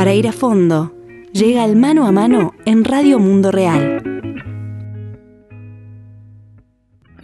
para 0.00 0.14
ir 0.14 0.26
a 0.28 0.32
fondo. 0.32 0.94
Llega 1.34 1.62
el 1.66 1.76
mano 1.76 2.06
a 2.06 2.10
mano 2.10 2.54
en 2.64 2.84
Radio 2.84 3.18
Mundo 3.18 3.50
Real. 3.50 4.09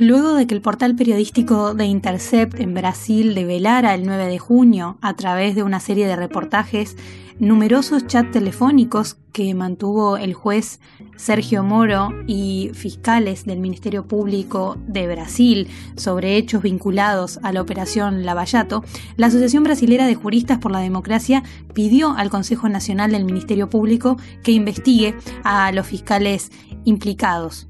Luego 0.06 0.34
de 0.34 0.46
que 0.46 0.54
el 0.54 0.61
portal 0.61 0.95
periodístico 0.95 1.74
de 1.74 1.87
Intercept 1.87 2.60
en 2.60 2.74
Brasil 2.74 3.35
develara 3.35 3.92
el 3.92 4.06
9 4.06 4.26
de 4.26 4.38
junio, 4.38 4.99
a 5.01 5.17
través 5.17 5.56
de 5.56 5.64
una 5.64 5.81
serie 5.81 6.06
de 6.06 6.14
reportajes, 6.14 6.96
numerosos 7.40 8.06
chats 8.06 8.31
telefónicos 8.31 9.17
que 9.32 9.53
mantuvo 9.56 10.17
el 10.17 10.32
juez 10.32 10.78
Sergio 11.17 11.64
Moro 11.64 12.10
y 12.28 12.71
fiscales 12.72 13.46
del 13.46 13.58
Ministerio 13.58 14.06
Público 14.06 14.78
de 14.87 15.08
Brasil 15.08 15.67
sobre 15.96 16.36
hechos 16.36 16.62
vinculados 16.62 17.41
a 17.42 17.50
la 17.52 17.60
operación 17.60 18.24
Lavallato, 18.24 18.84
la 19.16 19.27
Asociación 19.27 19.64
Brasilera 19.64 20.06
de 20.06 20.14
Juristas 20.14 20.59
por 20.59 20.70
la 20.70 20.78
Democracia 20.78 21.42
pidió 21.74 22.12
al 22.12 22.30
Consejo 22.30 22.68
Nacional 22.68 23.10
del 23.10 23.24
Ministerio 23.24 23.68
Público 23.68 24.18
que 24.45 24.52
investigue 24.52 25.16
a 25.42 25.73
los 25.73 25.84
fiscales 25.88 26.52
implicados. 26.84 27.66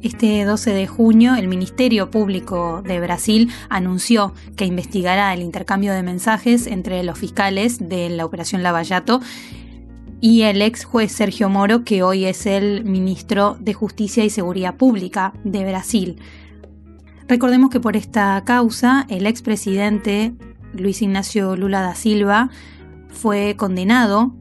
Este 0.00 0.44
12 0.44 0.74
de 0.74 0.86
junio, 0.86 1.34
el 1.34 1.48
Ministerio 1.48 2.08
Público 2.08 2.82
de 2.82 3.00
Brasil 3.00 3.50
anunció 3.68 4.32
que 4.54 4.64
investigará 4.64 5.34
el 5.34 5.42
intercambio 5.42 5.92
de 5.92 6.04
mensajes 6.04 6.68
entre 6.68 7.02
los 7.02 7.18
fiscales 7.18 7.88
de 7.88 8.08
la 8.08 8.24
Operación 8.24 8.62
Lavallato 8.62 9.20
y 10.20 10.42
el 10.42 10.62
ex 10.62 10.84
juez 10.84 11.10
Sergio 11.10 11.48
Moro, 11.48 11.82
que 11.82 12.04
hoy 12.04 12.26
es 12.26 12.46
el 12.46 12.84
ministro 12.84 13.56
de 13.58 13.74
Justicia 13.74 14.24
y 14.24 14.30
Seguridad 14.30 14.76
Pública 14.76 15.32
de 15.42 15.64
Brasil. 15.64 16.20
Recordemos 17.26 17.70
que 17.70 17.80
por 17.80 17.96
esta 17.96 18.40
causa, 18.44 19.04
el 19.08 19.26
expresidente 19.26 20.32
Luis 20.74 21.02
Ignacio 21.02 21.56
Lula 21.56 21.80
da 21.80 21.96
Silva 21.96 22.50
fue 23.08 23.56
condenado 23.56 24.32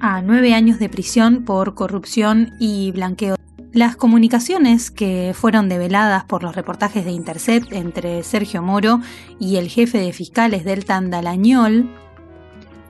a 0.00 0.20
nueve 0.20 0.52
años 0.52 0.80
de 0.80 0.88
prisión 0.88 1.44
por 1.44 1.74
corrupción 1.74 2.54
y 2.58 2.90
blanqueo 2.90 3.36
las 3.72 3.96
comunicaciones 3.96 4.90
que 4.90 5.32
fueron 5.34 5.68
develadas 5.68 6.24
por 6.24 6.42
los 6.42 6.56
reportajes 6.56 7.04
de 7.04 7.12
Intercept 7.12 7.72
entre 7.72 8.22
Sergio 8.22 8.62
Moro 8.62 9.00
y 9.38 9.56
el 9.56 9.68
jefe 9.68 9.98
de 9.98 10.12
fiscales 10.12 10.64
del 10.64 10.84
Tandalañol 10.84 11.88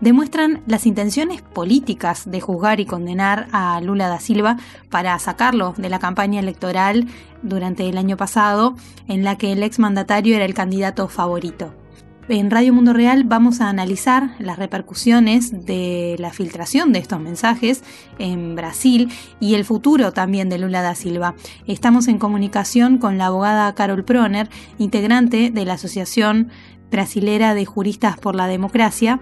demuestran 0.01 0.63
las 0.67 0.87
intenciones 0.87 1.43
políticas 1.43 2.31
de 2.31 2.41
juzgar 2.41 2.81
y 2.81 2.87
condenar 2.87 3.49
a 3.53 3.79
Lula 3.83 4.09
da 4.09 4.21
Silva 4.21 4.57
para 4.89 5.19
sacarlo 5.19 5.75
de 5.77 5.91
la 5.91 5.99
campaña 5.99 6.41
electoral 6.41 7.07
durante 7.43 7.87
el 7.87 7.99
año 7.99 8.17
pasado, 8.17 8.75
en 9.09 9.23
la 9.25 9.37
que 9.37 9.53
el 9.53 9.63
exmandatario 9.63 10.37
era 10.37 10.47
el 10.47 10.55
candidato 10.55 11.09
favorito. 11.09 11.75
En 12.33 12.49
Radio 12.49 12.73
Mundo 12.73 12.93
Real 12.93 13.25
vamos 13.25 13.61
a 13.61 13.69
analizar 13.69 14.37
las 14.39 14.57
repercusiones 14.57 15.67
de 15.67 16.15
la 16.21 16.31
filtración 16.31 16.93
de 16.93 17.01
estos 17.01 17.19
mensajes 17.19 17.83
en 18.21 18.55
Brasil 18.55 19.11
y 19.41 19.57
el 19.57 19.65
futuro 19.65 20.13
también 20.13 20.49
de 20.49 20.59
Lula 20.59 20.81
da 20.81 20.95
Silva. 20.95 21.35
Estamos 21.67 22.07
en 22.07 22.21
comunicación 22.21 22.99
con 22.99 23.19
la 23.19 23.27
abogada 23.27 23.75
Carol 23.75 24.05
Proner, 24.05 24.49
integrante 24.79 25.51
de 25.51 25.65
la 25.65 25.75
Asociación 25.75 26.51
Brasilera 26.89 27.55
de 27.55 27.67
Juristas 27.67 28.17
por 28.17 28.37
la 28.37 28.47
Democracia. 28.47 29.19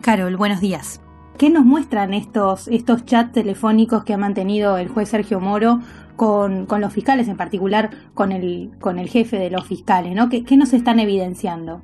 Carol, 0.00 0.38
buenos 0.38 0.62
días. 0.62 1.02
¿Qué 1.36 1.50
nos 1.50 1.66
muestran 1.66 2.14
estos, 2.14 2.68
estos 2.68 3.04
chats 3.04 3.32
telefónicos 3.32 4.02
que 4.02 4.14
ha 4.14 4.18
mantenido 4.18 4.78
el 4.78 4.88
juez 4.88 5.10
Sergio 5.10 5.40
Moro 5.40 5.80
con, 6.16 6.64
con, 6.64 6.80
los 6.80 6.94
fiscales, 6.94 7.28
en 7.28 7.36
particular 7.36 7.90
con 8.14 8.32
el, 8.32 8.70
con 8.80 8.98
el 8.98 9.10
jefe 9.10 9.38
de 9.38 9.50
los 9.50 9.66
fiscales? 9.66 10.16
¿Qué, 10.30 10.42
¿Qué 10.42 10.56
nos 10.56 10.72
están 10.72 11.00
evidenciando? 11.00 11.82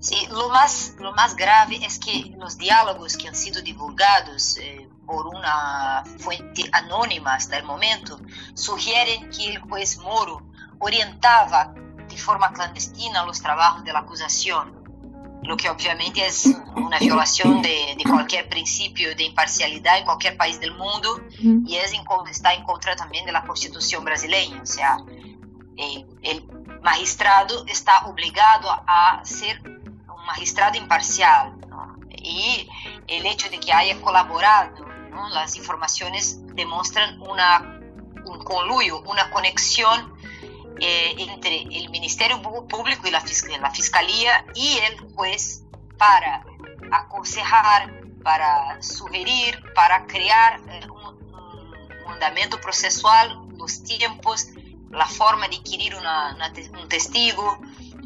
Sí, 0.00 0.28
lo 0.30 0.48
más, 0.48 0.94
lo 0.98 1.12
más 1.12 1.34
grave 1.34 1.84
es 1.84 1.98
que 1.98 2.32
los 2.38 2.56
diálogos 2.56 3.16
que 3.16 3.28
han 3.28 3.34
sido 3.34 3.60
divulgados 3.62 4.56
eh, 4.58 4.88
por 5.04 5.26
una 5.26 6.04
fuente 6.18 6.68
anónima 6.72 7.34
hasta 7.34 7.56
el 7.56 7.64
momento 7.64 8.20
sugieren 8.54 9.28
que 9.30 9.54
el 9.54 9.58
juez 9.58 9.98
Moro 9.98 10.42
orientaba 10.78 11.74
de 12.08 12.16
forma 12.16 12.52
clandestina 12.52 13.24
los 13.24 13.42
trabajos 13.42 13.82
de 13.82 13.92
la 13.92 14.00
acusación, 14.00 14.78
lo 15.42 15.56
que 15.56 15.68
obviamente 15.68 16.24
es 16.26 16.46
una 16.76 16.98
violación 16.98 17.60
de, 17.62 17.96
de 17.96 18.04
cualquier 18.04 18.48
principio 18.48 19.14
de 19.16 19.24
imparcialidad 19.24 19.98
en 19.98 20.04
cualquier 20.04 20.36
país 20.36 20.60
del 20.60 20.74
mundo 20.74 21.20
y 21.40 21.76
es 21.76 21.92
en, 21.92 22.02
está 22.30 22.54
en 22.54 22.64
contra 22.64 22.94
también 22.94 23.26
de 23.26 23.32
la 23.32 23.44
constitución 23.44 24.04
brasileña. 24.04 24.62
O 24.62 24.66
sea, 24.66 24.98
eh, 25.76 26.06
el 26.22 26.44
magistrado 26.82 27.64
está 27.66 28.06
obligado 28.06 28.68
a 28.86 29.20
ser 29.24 29.77
magistrado 30.28 30.76
imparcial 30.76 31.54
y 32.22 32.68
el 33.06 33.26
hecho 33.26 33.48
de 33.48 33.58
que 33.58 33.72
haya 33.72 34.00
colaborado, 34.00 34.86
las 35.32 35.56
informaciones 35.56 36.38
demuestran 36.54 37.20
una, 37.22 37.80
un 38.24 38.44
conluyo, 38.44 39.00
una 39.00 39.30
conexión 39.30 40.14
eh, 40.80 41.14
entre 41.18 41.62
el 41.62 41.90
Ministerio 41.90 42.40
Público 42.42 43.08
y 43.08 43.10
la, 43.10 43.22
la 43.60 43.70
Fiscalía 43.70 44.44
y 44.54 44.78
el 44.78 45.14
juez 45.14 45.64
para 45.96 46.44
aconsejar, 46.92 48.00
para 48.22 48.80
sugerir, 48.82 49.60
para 49.74 50.06
crear 50.06 50.60
eh, 50.68 50.86
un, 50.90 51.16
un, 51.32 52.04
fundamento 52.04 52.60
procesual, 52.60 53.40
los 53.56 53.82
tiempos, 53.82 54.48
la 54.90 55.06
forma 55.06 55.48
de 55.48 55.56
adquirir 55.56 55.94
una, 55.94 56.34
una, 56.34 56.52
un 56.80 56.88
testigo, 56.88 57.58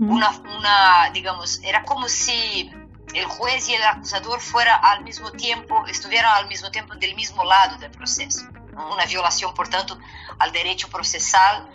una, 0.08 0.30
una, 0.58 1.10
digamos, 1.12 1.60
era 1.62 1.82
como 1.84 2.08
si 2.08 2.70
el 3.14 3.24
juez 3.26 3.68
y 3.68 3.74
el 3.74 3.82
acusador 3.82 4.40
fuera 4.40 4.76
al 4.76 5.04
mismo 5.04 5.30
tiempo, 5.32 5.86
estuvieran 5.86 6.32
al 6.36 6.48
mismo 6.48 6.70
tiempo 6.70 6.94
del 6.94 7.14
mismo 7.14 7.44
lado 7.44 7.78
del 7.78 7.90
proceso. 7.90 8.46
Una 8.90 9.04
violación, 9.06 9.52
por 9.54 9.68
tanto, 9.68 9.98
al 10.38 10.50
derecho 10.50 10.88
procesal 10.88 11.68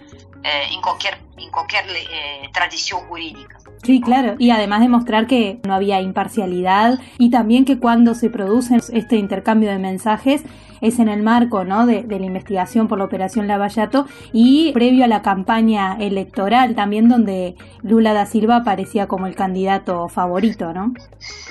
eh, 0.44 0.70
en 0.72 0.82
cualquier, 0.82 1.22
en 1.38 1.52
cualquier 1.52 1.86
eh, 1.90 2.50
tradición 2.54 3.08
jurídica. 3.08 3.60
Sí, 3.84 4.02
claro. 4.02 4.36
Y 4.38 4.50
además 4.52 4.82
demostrar 4.82 5.28
que 5.28 5.60
no 5.66 5.74
había 5.74 6.02
imparcialidad 6.02 7.00
y 7.18 7.30
también 7.30 7.66
que 7.66 7.80
cuando 7.80 8.16
se 8.16 8.30
produce 8.30 8.78
este 8.92 9.18
intercambio 9.18 9.70
de 9.70 9.80
mensajes 9.80 10.44
es 10.82 11.00
en 11.00 11.10
el 11.10 11.24
marco 11.24 11.64
¿no? 11.64 11.86
de, 11.86 12.04
la 12.08 12.26
investigación 12.26 12.88
por 12.88 12.98
la 12.98 13.06
operación 13.06 13.48
Lavallato 13.48 14.06
y 14.32 14.72
previo 14.74 15.06
a 15.06 15.08
la 15.08 15.22
campaña 15.22 15.98
electoral 16.00 16.76
también 16.76 17.10
donde 17.10 17.56
Lula 17.82 18.14
da 18.14 18.26
Silva 18.26 18.58
aparecía 18.58 19.08
como 19.08 19.28
el 19.28 19.36
candidato 19.36 20.08
favorito, 20.08 20.74
¿no? 20.74 20.94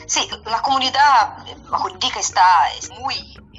Sí, 0.06 0.20
la 0.44 0.60
comunidad 0.62 1.38
jurídica 1.70 2.20
está 2.20 2.42
muy 3.00 3.14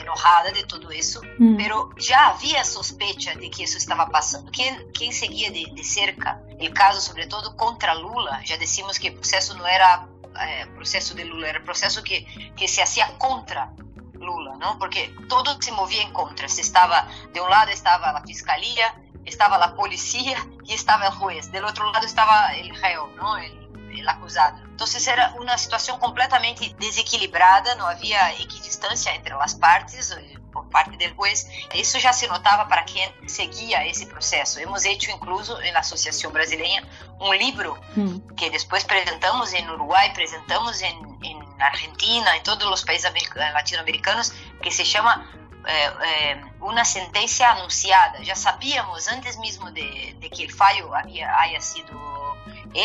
enojada 0.07 0.51
de 0.51 0.63
todo 0.63 0.89
eso, 0.89 1.21
mm. 1.37 1.57
pero 1.57 1.89
ya 1.97 2.29
había 2.29 2.63
sospecha 2.63 3.35
de 3.35 3.49
que 3.49 3.63
eso 3.63 3.77
estaba 3.77 4.07
pasando. 4.07 4.51
Quien, 4.51 4.91
quien 4.91 5.11
seguía 5.13 5.51
de, 5.51 5.65
de 5.73 5.83
cerca 5.83 6.41
el 6.59 6.73
caso, 6.73 7.01
sobre 7.01 7.27
todo 7.27 7.55
contra 7.55 7.93
Lula, 7.95 8.41
ya 8.45 8.57
decimos 8.57 8.99
que 8.99 9.09
el 9.09 9.15
proceso 9.15 9.55
no 9.55 9.67
era 9.67 10.07
eh, 10.47 10.65
proceso 10.75 11.13
de 11.13 11.25
Lula, 11.25 11.49
era 11.49 11.63
proceso 11.63 12.03
que, 12.03 12.25
que 12.55 12.67
se 12.67 12.81
hacía 12.81 13.17
contra 13.17 13.73
Lula, 14.13 14.55
¿no? 14.57 14.79
Porque 14.79 15.13
todo 15.27 15.61
se 15.61 15.71
movía 15.71 16.01
en 16.01 16.13
contra. 16.13 16.47
Se 16.47 16.61
estaba, 16.61 17.07
de 17.33 17.41
un 17.41 17.49
lado 17.49 17.71
estaba 17.71 18.13
la 18.13 18.21
fiscalía, 18.23 18.95
estaba 19.25 19.57
la 19.57 19.75
policía 19.75 20.37
y 20.63 20.73
estaba 20.73 21.07
el 21.07 21.13
juez. 21.13 21.51
Del 21.51 21.65
otro 21.65 21.91
lado 21.91 22.05
estaba 22.05 22.55
el 22.55 22.75
reo, 22.75 23.09
¿no? 23.17 23.37
El, 23.37 23.66
el 23.99 24.07
acusado. 24.09 24.57
Entonces 24.65 25.07
era 25.07 25.33
una 25.39 25.57
situación 25.57 25.99
completamente 25.99 26.75
desequilibrada, 26.79 27.75
no 27.75 27.87
había 27.87 28.31
equidistancia 28.33 29.13
entre 29.15 29.33
las 29.35 29.55
partes 29.55 30.11
eh, 30.11 30.37
por 30.51 30.69
parte 30.69 30.97
del 30.97 31.15
juez. 31.15 31.47
Isso 31.73 31.99
já 31.99 32.13
se 32.13 32.27
notava 32.27 32.65
para 32.65 32.83
quem 32.83 33.11
seguia 33.27 33.85
esse 33.87 34.05
processo. 34.05 34.59
Hemos 34.59 34.85
hecho 34.85 35.11
incluso 35.11 35.57
na 35.73 35.79
Associação 35.79 36.31
Brasileira 36.31 36.87
um 37.19 37.33
livro 37.33 37.77
hum. 37.95 38.19
que 38.35 38.49
depois 38.49 38.83
apresentamos 38.83 39.53
em 39.53 39.67
Uruguai, 39.69 40.09
apresentamos 40.09 40.81
em, 40.81 41.17
Argentina, 41.59 42.37
em 42.37 42.41
todos 42.41 42.67
os 42.67 42.83
países 42.83 43.11
latino-americanos, 43.53 44.31
que 44.61 44.69
se 44.69 44.85
chama 44.85 45.25
eh, 45.65 45.93
eh, 46.01 46.41
Uma 46.61 46.85
Sentença 46.85 47.47
Anunciada. 47.47 48.23
Já 48.23 48.35
sabíamos 48.35 49.07
antes 49.07 49.37
mesmo 49.37 49.71
de, 49.71 50.13
de 50.13 50.29
que 50.29 50.45
o 50.45 50.55
fallo 50.55 50.93
havia, 50.93 51.31
havia 51.33 51.59
sido 51.59 51.91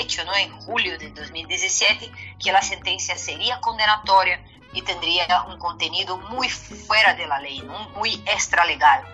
hecho 0.00 0.24
¿no? 0.24 0.34
en 0.34 0.52
julio 0.60 0.98
de 0.98 1.10
2017 1.10 2.10
que 2.38 2.52
la 2.52 2.62
sentencia 2.62 3.16
sería 3.16 3.60
condenatoria 3.60 4.44
y 4.72 4.82
tendría 4.82 5.42
un 5.44 5.58
contenido 5.58 6.16
muy 6.16 6.48
fuera 6.48 7.14
de 7.14 7.26
la 7.26 7.38
ley, 7.38 7.60
¿no? 7.60 7.90
muy 7.90 8.14
extralegal. 8.26 9.04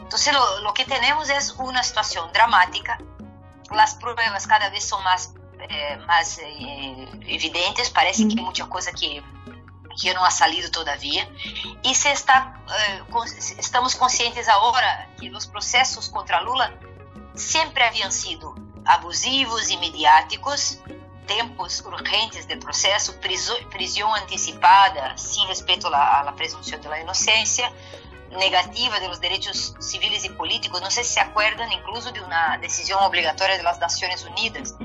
Entonces 0.00 0.32
lo, 0.32 0.60
lo, 0.60 0.74
que 0.74 0.84
tenemos 0.84 1.30
es 1.30 1.52
una 1.52 1.82
situación 1.82 2.32
dramática, 2.32 2.98
las 3.70 3.94
pruebas 3.94 4.46
cada 4.46 4.70
vez 4.70 4.84
son 4.84 5.02
más, 5.02 5.34
eh, 5.68 5.96
más 6.06 6.38
eh, 6.38 7.08
evidentes, 7.26 7.90
parece 7.90 8.28
que 8.28 8.34
hay 8.38 8.44
mucha 8.44 8.68
cosa 8.68 8.92
que, 8.92 9.22
que 10.00 10.14
no 10.14 10.24
ha 10.24 10.30
salido 10.30 10.70
todavía, 10.70 11.28
y 11.82 11.94
se 11.94 12.12
está, 12.12 12.60
eh, 12.78 13.02
estamos 13.58 13.96
conscientes 13.96 14.48
ahora 14.48 15.08
que 15.18 15.30
los 15.30 15.46
procesos 15.46 16.08
contra 16.10 16.40
Lula 16.42 16.72
siempre 17.34 17.84
habían 17.84 18.12
sido 18.12 18.54
abusivos 18.84 19.70
e 19.70 19.76
mediáticos, 19.76 20.78
tempos 21.26 21.80
urgentes 21.80 22.44
de 22.46 22.56
processo, 22.56 23.14
prisão 23.70 24.14
antecipada, 24.14 25.16
sem 25.16 25.46
respeito 25.46 25.86
à 25.88 26.32
presunção 26.36 26.78
da 26.80 27.00
inocência, 27.00 27.72
negativa 28.30 29.00
de 29.00 29.20
direitos 29.20 29.74
civis 29.80 30.24
e 30.24 30.30
políticos. 30.30 30.80
Não 30.80 30.90
sei 30.90 31.04
se 31.04 31.14
se 31.14 31.20
acordam, 31.20 31.70
incluso 31.72 32.12
de 32.12 32.20
uma 32.20 32.56
decisão 32.58 33.00
obrigatória 33.02 33.56
de 33.56 33.62
las 33.62 33.78
Unidas. 34.24 34.76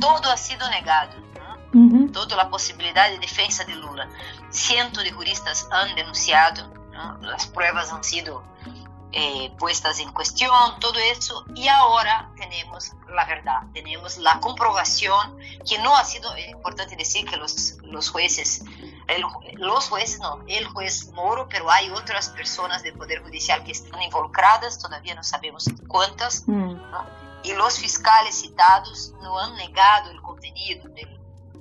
Todo 0.00 0.26
ha 0.28 0.36
sido 0.36 0.68
negado. 0.68 1.16
Né? 1.34 1.56
Uhum. 1.74 2.08
Toda 2.08 2.40
a 2.40 2.46
possibilidade 2.46 3.14
de 3.14 3.20
defesa 3.20 3.64
de 3.64 3.74
Lula. 3.74 4.08
Cientos 4.50 5.02
de 5.02 5.10
juristas 5.10 5.66
han 5.70 5.94
denunciado. 5.94 6.68
Né? 6.90 6.98
as 6.98 7.22
Las 7.22 7.46
pruebas 7.46 7.92
han 7.92 8.04
sido 8.04 8.42
eh, 9.12 9.50
puestas 9.58 10.00
en 10.00 10.12
cuestión, 10.12 10.78
todo 10.80 10.98
eso, 10.98 11.44
y 11.54 11.68
ahora 11.68 12.30
tenemos 12.36 12.92
la 13.08 13.24
verdad, 13.24 13.62
tenemos 13.72 14.18
la 14.18 14.38
comprobación 14.40 15.38
que 15.68 15.78
no 15.78 15.96
ha 15.96 16.04
sido, 16.04 16.34
es 16.34 16.48
importante 16.48 16.96
decir 16.96 17.28
que 17.28 17.36
los, 17.36 17.78
los 17.82 18.10
jueces, 18.10 18.64
el, 19.06 19.24
los 19.54 19.88
jueces 19.88 20.20
no, 20.20 20.40
el 20.46 20.66
juez 20.68 21.10
Moro, 21.12 21.48
pero 21.48 21.70
hay 21.70 21.90
otras 21.90 22.28
personas 22.30 22.82
del 22.82 22.94
Poder 22.94 23.22
Judicial 23.22 23.64
que 23.64 23.72
están 23.72 24.00
involucradas, 24.02 24.78
todavía 24.78 25.14
no 25.14 25.22
sabemos 25.22 25.64
cuántas, 25.86 26.46
mm. 26.46 26.90
¿no? 26.90 27.28
y 27.42 27.52
los 27.54 27.78
fiscales 27.78 28.34
citados 28.34 29.12
no 29.22 29.38
han 29.38 29.54
negado 29.56 30.10
el 30.10 30.20
contenido 30.20 30.88
del 30.90 31.17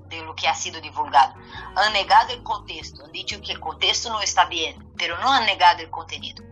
de 0.09 0.21
lo 0.24 0.36
que 0.36 0.48
ha 0.48 0.56
sido 0.56 0.80
divulgado. 0.81 1.33
Han 1.75 1.94
negado 1.94 2.33
el 2.33 2.44
contexto, 2.44 3.06
han 3.06 3.12
dicho 3.12 3.42
que 3.42 3.51
el 3.51 3.59
contexto 3.59 4.09
no 4.09 4.21
está 4.21 4.45
bien, 4.45 4.75
pero 4.98 5.18
no 5.19 5.31
han 5.31 5.45
negado 5.45 5.80
el 5.81 5.89
contenido. 5.89 6.44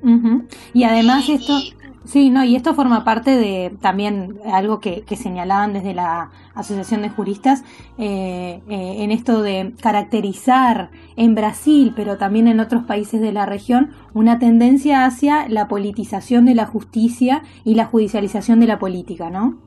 Y 0.74 0.84
además 0.84 1.28
esto... 1.30 1.60
Sí, 2.06 2.30
no, 2.30 2.44
y 2.44 2.56
esto 2.56 2.75
forma 2.75 3.04
parte 3.04 3.36
de 3.36 3.75
también 3.81 4.40
algo 4.54 4.80
que, 4.80 5.04
señalaban 5.18 5.74
desde 5.74 5.96
la 5.96 6.30
Asociación 6.54 7.02
de 7.02 7.10
Juristas 7.10 7.63
eh, 7.98 8.62
eh, 8.69 8.96
en 9.00 9.12
esto 9.12 9.42
de 9.42 9.74
caracterizar 9.81 10.92
en 11.16 11.34
Brasil, 11.34 11.94
pero 11.96 12.18
también 12.18 12.48
en 12.48 12.60
otros 12.60 12.84
países 12.84 13.22
de 13.22 13.31
la 13.31 13.48
región, 13.48 13.92
una 14.13 14.38
tendencia 14.38 15.06
hacia 15.06 15.50
la 15.50 15.68
politización 15.68 16.46
de 16.46 16.54
la 16.54 16.68
justicia 16.68 17.42
y 17.63 17.74
la 17.74 17.86
judicialización 17.86 18.60
de 18.60 18.68
la 18.68 18.78
política, 18.78 19.31
¿no? 19.31 19.57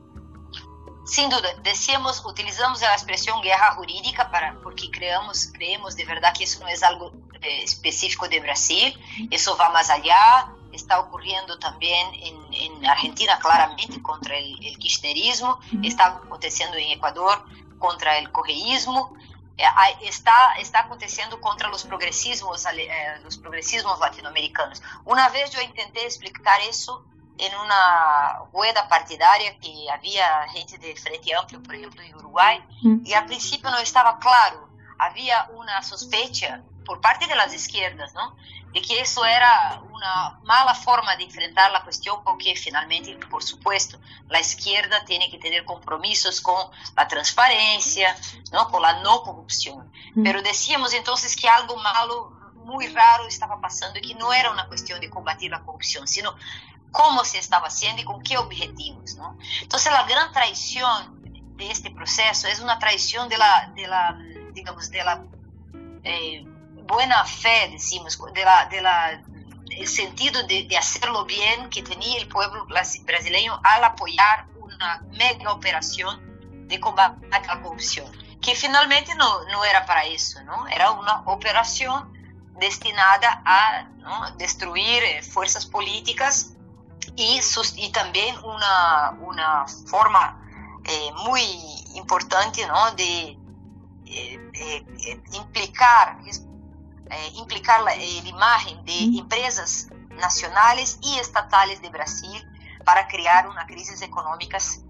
Sem 1.09 1.27
dúvida, 1.27 1.55
decíamos, 1.63 2.23
utilizamos 2.23 2.83
a 2.83 2.93
expressão 2.93 3.41
guerra 3.41 3.73
jurídica 3.73 4.25
para, 4.25 4.53
porque 4.61 4.89
creemos, 4.89 5.45
creemos 5.45 5.95
de 5.95 6.05
verdade 6.05 6.37
que 6.37 6.43
isso 6.43 6.59
não 6.59 6.67
é 6.67 6.75
algo 6.83 7.11
eh, 7.41 7.63
específico 7.63 8.27
de 8.27 8.39
Brasil, 8.39 8.93
isso 9.31 9.55
vai 9.55 9.73
mais 9.73 9.89
allá, 9.89 10.53
está 10.71 10.99
ocorrendo 10.99 11.57
também 11.57 12.39
em, 12.51 12.87
Argentina 12.87 13.37
claramente 13.37 13.99
contra 14.01 14.35
o 14.35 14.77
kirchnerismo, 14.77 15.57
está 15.81 16.09
acontecendo 16.09 16.75
em 16.75 16.93
Equador 16.93 17.43
contra 17.79 18.21
o 18.21 18.29
correísmo, 18.29 19.17
eh, 19.57 20.07
está 20.07 20.61
está 20.61 20.81
acontecendo 20.81 21.39
contra 21.39 21.71
os 21.71 21.81
progressismos 21.81 22.65
eh, 22.67 23.19
os 23.27 23.35
progressismos 23.35 23.97
latino-americanos. 23.97 24.79
Uma 25.03 25.27
vez 25.29 25.51
eu 25.55 25.67
tentei 25.71 26.05
explicar 26.05 26.63
isso 26.69 27.03
em 27.39 27.55
uma 27.55 28.47
rueda 28.53 28.83
partidária 28.83 29.53
que 29.55 29.89
havia 29.89 30.47
gente 30.47 30.77
de 30.77 30.95
Frente 30.99 31.33
Amplo, 31.33 31.61
por 31.61 31.73
exemplo, 31.73 32.01
em 32.01 32.13
Uruguai, 32.15 32.63
e 32.83 32.87
mm. 32.87 33.15
a 33.15 33.21
princípio 33.23 33.71
não 33.71 33.81
estava 33.81 34.13
claro. 34.17 34.69
Havia 34.97 35.49
uma 35.53 35.81
suspeita 35.81 36.63
por 36.85 36.99
parte 36.99 37.27
das 37.27 37.53
esquerdas, 37.53 38.13
não? 38.13 38.35
de 38.71 38.81
que 38.81 38.93
isso 39.01 39.23
era 39.23 39.81
uma 39.89 40.39
mala 40.43 40.75
forma 40.75 41.15
de 41.15 41.23
enfrentar 41.23 41.73
a 41.73 41.81
questão, 41.81 42.21
porque 42.21 42.55
finalmente, 42.55 43.15
por 43.27 43.41
supuesto, 43.41 43.99
a 44.29 44.39
esquerda 44.39 45.03
tem 45.05 45.19
que 45.29 45.39
ter 45.39 45.63
compromissos 45.63 46.39
com 46.39 46.69
a 46.95 47.05
transparência, 47.05 48.15
não 48.51 48.69
com 48.69 48.83
a 48.83 49.01
não 49.01 49.19
corrupção. 49.19 49.77
Mas 49.77 50.15
mm. 50.15 50.23
Pero 50.23 50.43
decíamos 50.43 50.93
então 50.93 51.15
que 51.15 51.47
algo 51.47 51.75
malo 51.81 52.37
muito 52.63 52.93
raro 52.93 53.27
estava 53.27 53.57
passando 53.57 53.97
e 53.97 54.01
que 54.01 54.13
não 54.13 54.31
era 54.31 54.51
uma 54.51 54.67
questão 54.69 54.99
de 54.99 55.07
combater 55.07 55.51
a 55.53 55.59
corrupção, 55.59 56.05
sino 56.05 56.33
cómo 56.91 57.23
se 57.23 57.37
estaba 57.37 57.67
haciendo 57.67 58.01
y 58.01 58.05
con 58.05 58.21
qué 58.21 58.37
objetivos. 58.37 59.15
¿no? 59.15 59.37
Entonces 59.61 59.91
la 59.91 60.03
gran 60.03 60.31
traición 60.31 61.19
de 61.57 61.71
este 61.71 61.91
proceso 61.91 62.47
es 62.47 62.59
una 62.59 62.79
traición 62.79 63.27
de 63.29 63.37
la, 63.37 63.71
de 63.75 63.87
la 63.87 64.17
digamos, 64.53 64.89
de 64.89 65.03
la 65.03 65.23
eh, 66.03 66.43
buena 66.87 67.23
fe, 67.25 67.69
decimos, 67.71 68.19
de 68.33 68.43
la, 68.43 68.65
de 68.65 68.81
la 68.81 69.21
el 69.69 69.87
sentido 69.87 70.41
de, 70.43 70.63
de, 70.63 70.77
hacerlo 70.77 71.25
bien 71.25 71.69
que 71.69 71.83
tenía 71.83 72.17
el 72.19 72.27
pueblo 72.27 72.65
brasileño 72.65 73.59
al 73.63 73.83
apoyar 73.83 74.47
una 74.59 75.03
mega 75.11 75.53
operación 75.53 76.67
de 76.67 76.79
combate 76.79 77.27
a 77.31 77.39
la 77.39 77.61
corrupción, 77.61 78.11
que 78.41 78.55
finalmente 78.55 79.13
no, 79.15 79.43
no 79.45 79.63
era 79.63 79.85
para 79.85 80.05
eso, 80.05 80.41
¿no? 80.43 80.67
Era 80.67 80.91
una 80.91 81.21
operación 81.25 82.11
destinada 82.57 83.41
a 83.45 83.83
¿no? 83.97 84.31
destruir 84.37 85.03
eh, 85.03 85.21
fuerzas 85.21 85.65
políticas 85.65 86.53
y, 87.15 87.39
y 87.75 87.91
también 87.91 88.35
una, 88.43 89.17
una 89.21 89.65
forma 89.67 90.39
eh, 90.85 91.11
muy 91.25 91.43
importante 91.95 92.65
¿no? 92.65 92.91
de 92.95 93.37
eh, 94.05 94.39
eh, 94.53 95.21
implicar, 95.33 96.17
implicar 97.35 97.81
la, 97.81 97.95
imagen 97.95 98.83
de 98.85 99.19
empresas 99.19 99.87
nacionales 100.09 100.97
y 101.01 101.19
estatales 101.19 101.81
de 101.81 101.89
Brasil 101.89 102.43
para 102.85 103.07
crear 103.07 103.47
una 103.47 103.65
crisis 103.67 104.01
económicas 104.01 104.81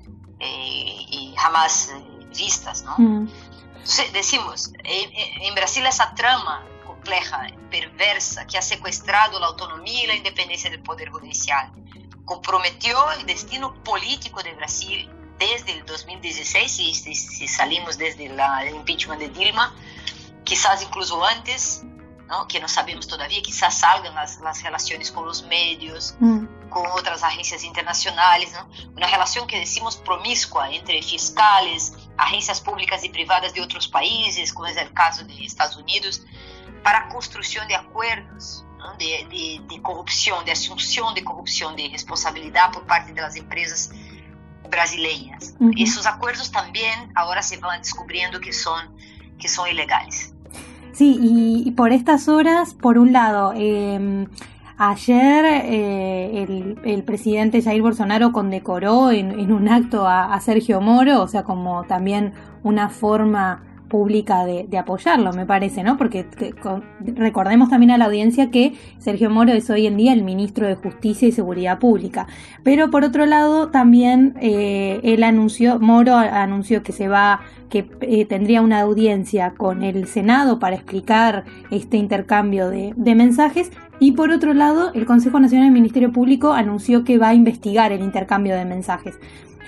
jamás 1.36 1.92
vistas. 2.38 2.84
¿no? 2.84 2.96
Entonces, 2.98 4.14
decimos, 4.14 4.72
en 4.84 5.56
Brasil 5.56 5.86
esa 5.86 6.14
trama 6.16 6.64
compleja, 6.86 7.48
perversa, 7.72 8.46
que 8.46 8.58
ha 8.58 8.62
secuestrado 8.62 9.40
la 9.40 9.48
autonomía 9.48 10.04
y 10.04 10.08
la 10.08 10.16
independencia 10.16 10.70
del 10.70 10.82
Poder 10.82 11.10
Judicial, 11.10 11.72
comprometió 12.30 13.12
el 13.14 13.26
destino 13.26 13.74
político 13.84 14.44
de 14.44 14.54
Brasil 14.54 15.10
desde 15.40 15.72
el 15.72 15.86
2016, 15.88 16.72
si, 16.72 16.94
si, 16.94 17.48
salimos 17.48 17.98
desde 17.98 18.28
el 18.28 18.76
impeachment 18.76 19.20
de 19.20 19.30
Dilma, 19.30 19.74
quizás 20.44 20.84
incluso 20.84 21.26
antes, 21.26 21.82
¿no? 22.28 22.48
que 22.48 22.60
no 22.60 22.68
sabemos 22.68 23.08
todavía, 23.08 23.42
quizás 23.42 23.80
salgan 23.80 24.14
las, 24.14 24.40
las 24.42 24.62
relaciones 24.62 25.12
con 25.12 25.26
los 25.26 25.42
medios, 25.42 26.14
mm. 26.20 26.70
con 26.70 26.86
otras 26.92 27.24
agencias 27.24 27.64
internacionales, 27.64 28.52
¿no? 28.54 28.70
una 28.96 29.08
relación 29.08 29.48
que 29.48 29.58
decimos 29.58 29.98
promiscua 29.98 30.70
entre 30.70 31.02
fiscales, 31.02 31.94
agencias 32.16 32.62
públicas 32.62 33.04
y 33.04 33.10
privadas 33.10 33.56
de 33.56 33.62
otros 33.62 33.88
países, 33.88 34.54
como 34.54 34.68
es 34.68 34.78
el 34.78 34.94
caso 34.94 35.24
de 35.24 35.34
Estados 35.44 35.78
Unidos, 35.78 36.22
para 36.84 37.00
a 37.00 37.08
construção 37.10 37.66
de 37.66 37.74
de, 38.98 39.24
de, 39.26 39.60
de, 39.60 39.80
corrupção, 39.80 40.44
de 40.44 40.52
assunção 40.52 41.14
de 41.14 41.22
corrupção, 41.22 41.76
de 41.76 41.88
responsabilidade 41.88 42.74
por 42.74 42.84
parte 42.84 43.12
das 43.14 43.36
empresas 43.36 43.92
brasileiras. 44.70 45.56
Uhum. 45.60 45.72
Esses 45.78 46.06
acordos 46.06 46.50
também 46.50 46.92
agora 47.16 47.42
se 47.42 47.58
vão 47.58 47.72
descobrindo 47.80 48.40
que 48.40 48.54
são 48.54 48.76
que 49.38 49.48
são 49.48 49.66
ilegais. 49.66 50.34
Sí, 50.92 51.18
y, 51.18 51.64
y, 51.66 51.72
por 51.72 51.94
estas 51.94 52.28
horas, 52.28 52.74
por 52.74 52.98
un 52.98 53.14
lado, 53.14 53.54
eh, 53.56 54.28
ayer 54.78 55.46
eh, 55.46 56.44
el, 56.44 56.80
el, 56.84 57.04
presidente 57.04 57.62
Jair 57.62 57.82
Bolsonaro 57.82 58.34
condecoró 58.34 59.10
en, 59.12 59.40
en 59.40 59.54
un 59.54 59.70
acto 59.70 60.06
a, 60.06 60.34
a, 60.34 60.42
Sergio 60.42 60.82
Moro, 60.82 61.22
o 61.22 61.28
sea, 61.30 61.44
como 61.44 61.86
también 61.86 62.34
una 62.64 62.90
forma 62.90 63.64
pública 63.90 64.46
de, 64.46 64.78
apoyarlo, 64.78 65.34
me 65.34 65.46
parece, 65.46 65.84
¿no? 65.84 65.98
Porque 65.98 66.26
recordemos 67.02 67.70
también 67.70 67.92
a 67.92 67.98
la 67.98 68.06
audiencia 68.06 68.50
que 68.50 68.74
Sergio 69.00 69.30
Moro 69.30 69.52
es 69.52 69.70
hoy 69.70 69.88
en 69.88 69.98
día 69.98 70.14
el 70.14 70.24
ministro 70.24 70.68
de 70.68 70.76
Justicia 70.76 71.28
y 71.28 71.32
Seguridad 71.32 71.80
Pública. 71.80 72.28
Pero 72.64 72.90
por 72.90 73.04
otro 73.04 73.26
lado, 73.26 73.70
también 73.70 74.36
eh, 74.40 75.02
él 75.04 75.24
anunció, 75.24 75.80
Moro 75.80 76.16
anunció 76.16 76.84
que 76.84 76.94
se 76.94 77.10
va, 77.10 77.42
que 77.70 77.90
eh, 78.02 78.26
tendría 78.26 78.62
una 78.62 78.80
audiencia 78.80 79.54
con 79.58 79.84
el 79.84 80.08
Senado 80.08 80.60
para 80.60 80.76
explicar 80.76 81.44
este 81.72 81.98
intercambio 81.98 82.70
de, 82.70 82.94
de 82.96 83.16
mensajes. 83.16 83.72
Y 84.00 84.14
por 84.14 84.32
otro 84.32 84.54
lado, 84.54 84.92
el 84.94 85.06
Consejo 85.06 85.42
Nacional 85.42 85.68
del 85.68 85.74
Ministerio 85.74 86.14
Público 86.14 86.54
anunció 86.54 87.04
que 87.04 87.18
va 87.18 87.30
a 87.30 87.34
investigar 87.34 87.92
el 87.92 88.02
intercambio 88.02 88.56
de 88.56 88.64
mensajes. 88.64 89.20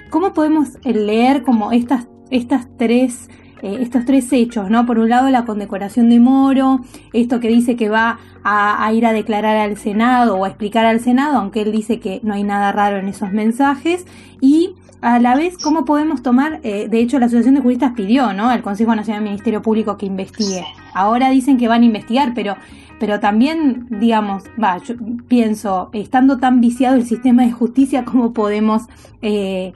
¿Cómo 0.09 0.33
podemos 0.33 0.77
leer 0.83 1.43
como 1.43 1.71
estas, 1.71 2.07
estas 2.29 2.67
tres 2.77 3.29
eh, 3.61 3.77
estos 3.81 4.05
tres 4.05 4.31
hechos, 4.33 4.69
¿no? 4.69 4.85
Por 4.85 4.97
un 4.97 5.09
lado 5.09 5.29
la 5.29 5.45
condecoración 5.45 6.09
de 6.09 6.19
Moro, 6.19 6.81
esto 7.13 7.39
que 7.39 7.47
dice 7.47 7.75
que 7.75 7.89
va 7.89 8.19
a, 8.43 8.91
ir 8.93 9.05
a 9.05 9.13
declarar 9.13 9.57
al 9.57 9.77
Senado 9.77 10.35
o 10.35 10.45
a 10.45 10.47
explicar 10.47 10.85
al 10.85 10.99
Senado, 10.99 11.37
aunque 11.37 11.61
él 11.61 11.71
dice 11.71 11.99
que 11.99 12.19
no 12.23 12.33
hay 12.33 12.43
nada 12.43 12.71
raro 12.71 12.97
en 12.97 13.07
esos 13.07 13.31
mensajes, 13.31 14.05
y 14.39 14.75
a 15.01 15.19
la 15.19 15.35
vez 15.35 15.57
cómo 15.57 15.85
podemos 15.85 16.23
tomar, 16.23 16.59
eh, 16.63 16.87
de 16.89 16.99
hecho 16.99 17.19
la 17.19 17.27
Asociación 17.27 17.55
de 17.55 17.61
Juristas 17.61 17.93
pidió, 17.95 18.33
¿no? 18.33 18.49
Al 18.49 18.63
Consejo 18.63 18.95
Nacional 18.95 19.21
del 19.21 19.29
Ministerio 19.29 19.61
Público 19.61 19.97
que 19.97 20.07
investigue. 20.07 20.65
Ahora 20.93 21.29
dicen 21.29 21.57
que 21.57 21.67
van 21.67 21.83
a 21.83 21.85
investigar, 21.85 22.33
pero 22.33 22.55
pero 22.99 23.19
también, 23.19 23.87
digamos, 23.89 24.43
va, 24.63 24.77
yo 24.77 24.93
pienso, 25.27 25.89
estando 25.91 26.37
tan 26.37 26.61
viciado 26.61 26.95
el 26.95 27.03
sistema 27.03 27.43
de 27.43 27.51
justicia, 27.51 28.05
¿cómo 28.05 28.31
podemos 28.31 28.83
eh, 29.23 29.73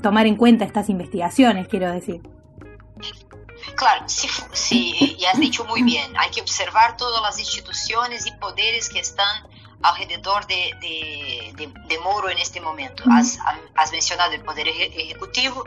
tomar 0.00 0.26
en 0.26 0.36
cuenta 0.36 0.64
estas 0.64 0.88
investigaciones, 0.88 1.68
quiero 1.68 1.92
decir? 1.92 2.22
Claro, 3.76 4.08
sí, 4.08 4.28
sí, 4.52 5.16
y 5.18 5.24
has 5.26 5.38
dicho 5.38 5.64
muy 5.64 5.82
bien, 5.82 6.16
hay 6.16 6.30
que 6.30 6.40
observar 6.40 6.96
todas 6.96 7.20
las 7.20 7.38
instituciones 7.38 8.26
y 8.26 8.32
poderes 8.32 8.88
que 8.88 9.00
están 9.00 9.46
alrededor 9.82 10.46
de, 10.46 10.72
de, 10.80 11.72
de, 11.86 11.98
Moro 11.98 12.30
en 12.30 12.38
este 12.38 12.60
momento. 12.60 13.04
Has, 13.10 13.38
has, 13.74 13.92
mencionado 13.92 14.32
el 14.32 14.42
Poder 14.42 14.68
Ejecutivo, 14.68 15.64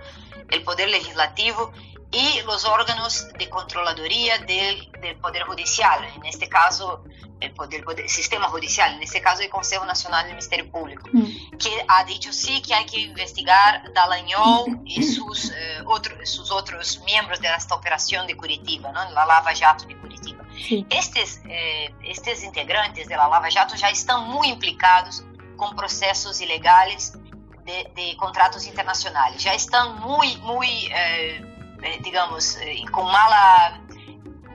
el 0.50 0.64
Poder 0.64 0.90
Legislativo 0.90 1.72
y 2.12 2.42
los 2.42 2.66
órganos 2.66 3.28
de 3.38 3.50
controladoría 3.50 4.40
del, 4.40 4.92
del 5.02 5.16
Poder 5.18 5.44
Judicial, 5.44 6.04
en 6.16 6.26
este 6.26 6.50
caso 6.50 7.04
el, 7.40 7.52
poder, 7.54 7.84
el, 7.98 8.10
sistema 8.10 8.50
judicial, 8.50 8.96
en 8.96 9.04
este 9.04 9.22
caso 9.22 9.42
el 9.42 9.50
Consejo 9.50 9.86
Nacional 9.86 10.24
del 10.24 10.34
Ministerio 10.34 10.70
Público, 10.72 11.08
mm. 11.12 11.58
que 11.58 11.86
ha 11.88 12.04
dicho 12.04 12.34
sí 12.34 12.62
que 12.62 12.74
hay 12.74 12.86
que 12.86 13.00
investigar 13.02 13.94
Dallagnol 13.94 14.82
y 14.86 15.04
sus, 15.04 15.52
eh, 15.52 15.84
otro, 15.86 16.16
sus 16.26 16.52
otros 16.52 17.00
miembros 17.06 17.40
de 17.40 17.48
esta 17.56 17.76
operación 17.76 18.28
de 18.28 18.36
Curitiba, 18.36 18.92
¿no? 18.92 19.10
la 19.12 19.26
Lava 19.26 19.54
Jato 19.56 19.86
de 19.86 19.98
Curitiba. 19.98 20.44
Sí. 20.68 20.86
Estes, 20.90 21.42
eh, 21.48 21.94
estes 22.04 22.44
integrantes 22.44 23.08
de 23.08 23.16
la 23.16 23.28
Lava 23.28 23.50
Jato 23.50 23.78
já 23.78 23.90
estão 23.92 24.26
muito 24.26 24.56
implicados 24.56 25.24
com 25.56 25.76
processos 25.76 26.42
ilegais 26.42 27.14
de, 27.70 27.84
de 27.96 28.16
contratos 28.16 28.66
internacionais, 28.66 29.42
já 29.42 29.54
estão 29.54 29.96
muito, 29.98 30.64
eh, 30.64 30.88
eh, 30.92 31.49
digamos, 32.02 32.58
eh, 32.58 32.84
com 32.92 33.04
mala, 33.04 33.80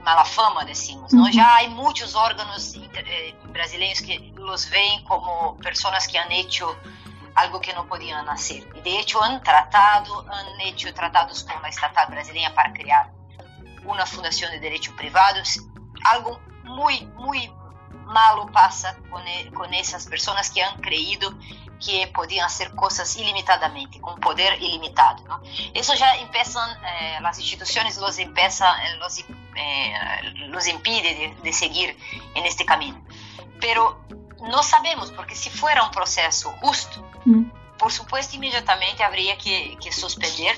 mala 0.03 0.25
fama, 0.25 0.65
decimos. 0.65 1.11
Uhum. 1.13 1.23
Não? 1.23 1.31
Já 1.31 1.59
há 1.59 1.69
muitos 1.69 2.15
órgãos 2.15 2.73
eh, 2.75 3.33
brasileiros 3.47 4.01
que 4.01 4.33
os 4.39 4.65
veem 4.65 5.03
como 5.03 5.55
pessoas 5.55 6.07
que 6.07 6.17
han 6.17 6.31
hecho 6.31 6.75
algo 7.35 7.59
que 7.59 7.73
não 7.73 7.85
podiam 7.87 8.23
nascer. 8.23 8.67
E 8.75 8.81
de 8.81 8.89
hecho 8.97 9.21
han 9.21 9.39
tratado, 9.39 10.25
han 10.29 10.61
hecho 10.61 10.93
tratados 10.93 11.43
com 11.43 11.65
a 11.65 11.69
estatal 11.69 12.07
brasileira 12.07 12.51
para 12.51 12.71
criar 12.71 13.11
uma 13.83 14.05
fundação 14.05 14.49
de 14.51 14.59
direito 14.59 14.91
privado. 14.93 15.41
Algo 16.05 16.39
muito, 16.63 17.07
muito 17.19 17.53
malo 18.05 18.45
passa 18.51 18.93
com, 19.09 19.19
com 19.51 19.65
essas 19.73 20.05
pessoas 20.05 20.49
que 20.49 20.61
han 20.61 20.77
creído 20.77 21.37
que 21.79 22.07
podiam 22.07 22.45
hacer 22.45 22.73
coisas 22.75 23.15
ilimitadamente, 23.15 23.99
com 23.99 24.15
poder 24.19 24.61
ilimitado. 24.61 25.23
¿no? 25.25 25.41
Eso 25.73 25.93
ya 25.95 26.15
empiezan, 26.17 26.69
eh, 26.83 27.17
las 27.21 27.39
instituciones 27.39 27.97
los, 27.97 28.17
eh, 28.17 28.27
los, 28.99 29.19
eh, 29.55 29.93
los 30.47 30.67
impide 30.67 31.15
de, 31.15 31.35
de, 31.41 31.53
seguir 31.53 31.97
en 32.33 32.45
este 32.45 32.65
camino. 32.65 33.01
Pero 33.59 34.01
no 34.41 34.63
sabemos, 34.63 35.11
porque 35.11 35.35
si 35.35 35.49
fuera 35.49 35.83
un 35.83 35.91
proceso 35.91 36.51
justo, 36.61 37.03
mm. 37.25 37.77
por 37.77 37.91
supuesto, 37.91 38.35
inmediatamente 38.35 39.03
habría 39.03 39.37
que, 39.37 39.77
que 39.81 39.91
suspender 39.91 40.55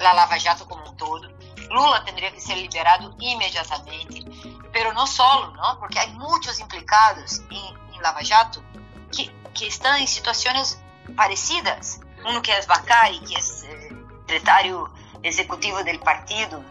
la 0.00 0.12
Lava 0.12 0.38
Jato 0.40 0.66
como 0.66 0.88
un 0.88 0.96
todo. 0.96 1.34
Lula 1.70 2.04
tendría 2.04 2.30
que 2.30 2.40
ser 2.40 2.58
liberado 2.58 3.14
inmediatamente, 3.18 4.24
pero 4.72 4.92
no 4.92 5.06
solo, 5.06 5.54
¿no? 5.54 5.78
porque 5.78 5.98
hay 5.98 6.12
muchos 6.12 6.60
implicados 6.60 7.40
en, 7.50 7.94
en 7.94 8.02
Lava 8.02 8.20
Jato 8.22 8.62
que 9.14 9.44
que 9.54 9.66
estão 9.66 9.96
em 9.96 10.06
situações 10.06 10.82
parecidas. 11.16 12.00
Um 12.26 12.40
que 12.40 12.50
é 12.50 12.66
Bacari, 12.66 13.20
que 13.20 13.34
é 13.34 13.38
eh, 13.38 13.40
secretário 13.40 14.90
executivo 15.22 15.82
do 15.84 15.98
partido, 16.00 16.62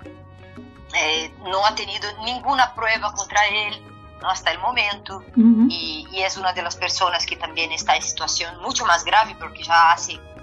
eh, 0.94 1.30
não 1.40 1.64
ha 1.66 1.72
tenido 1.72 2.06
nenhuma 2.24 2.68
prova 2.68 3.12
contra 3.14 3.48
ele 3.48 3.94
até 4.22 4.58
o 4.58 4.62
momento 4.62 5.22
uhum. 5.36 5.68
e, 5.70 6.08
e 6.12 6.24
é 6.24 6.30
uma 6.38 6.54
das 6.54 6.76
pessoas 6.76 7.26
que 7.26 7.36
também 7.36 7.74
está 7.74 7.98
em 7.98 8.02
situação 8.02 8.62
muito 8.62 8.86
mais 8.86 9.04
grave 9.04 9.36
porque 9.36 9.64
já 9.64 9.92
há 9.92 9.96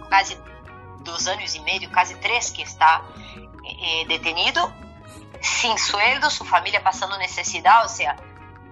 quase 0.08 0.38
dois 1.02 1.26
anos 1.26 1.54
e 1.54 1.60
meio, 1.60 1.90
quase 1.90 2.14
três 2.16 2.50
que 2.50 2.62
está 2.62 3.02
eh, 3.64 4.04
detenido, 4.06 4.72
sem 5.40 5.76
sueldo, 5.78 6.30
sua 6.30 6.46
família 6.46 6.80
passando 6.80 7.16
necessidade, 7.18 7.84
ou 7.84 7.88
seja, 7.88 8.16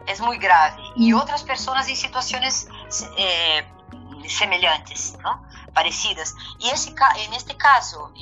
é 0.06 0.16
muito 0.23 0.40
grave. 0.40 0.82
E 0.97 1.12
uhum. 1.12 1.20
outras 1.20 1.42
pessoas 1.42 1.88
em 1.88 1.94
situações 1.94 2.68
eh, 3.16 3.64
semelhantes, 4.28 5.16
parecidas. 5.75 6.35
E 6.61 6.71
esse 6.71 6.95
e 7.16 7.28
neste 7.28 7.54
caso, 7.54 8.12